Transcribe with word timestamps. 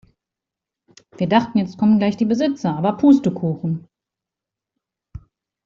Wir 1.15 1.29
dachten, 1.29 1.59
jetzt 1.59 1.77
kommen 1.77 1.99
gleich 1.99 2.17
die 2.17 2.25
Besitzer, 2.25 2.75
aber 2.75 2.97
Pustekuchen. 2.97 3.87